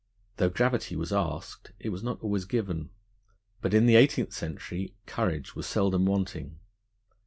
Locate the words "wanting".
6.07-6.57